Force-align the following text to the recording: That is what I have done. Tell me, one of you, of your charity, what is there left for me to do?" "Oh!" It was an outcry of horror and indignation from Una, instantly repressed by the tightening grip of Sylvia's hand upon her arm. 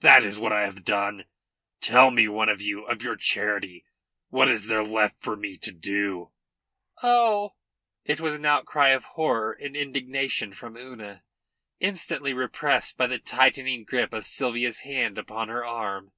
That 0.00 0.24
is 0.24 0.36
what 0.36 0.52
I 0.52 0.62
have 0.62 0.82
done. 0.84 1.26
Tell 1.80 2.10
me, 2.10 2.26
one 2.26 2.48
of 2.48 2.60
you, 2.60 2.84
of 2.86 3.02
your 3.02 3.14
charity, 3.14 3.84
what 4.28 4.48
is 4.50 4.66
there 4.66 4.82
left 4.82 5.22
for 5.22 5.36
me 5.36 5.56
to 5.58 5.70
do?" 5.70 6.32
"Oh!" 7.04 7.54
It 8.04 8.18
was 8.20 8.34
an 8.34 8.44
outcry 8.44 8.88
of 8.88 9.04
horror 9.04 9.52
and 9.62 9.76
indignation 9.76 10.52
from 10.52 10.76
Una, 10.76 11.22
instantly 11.78 12.34
repressed 12.34 12.96
by 12.96 13.06
the 13.06 13.20
tightening 13.20 13.84
grip 13.84 14.12
of 14.12 14.24
Sylvia's 14.26 14.80
hand 14.80 15.18
upon 15.18 15.46
her 15.46 15.64
arm. 15.64 16.14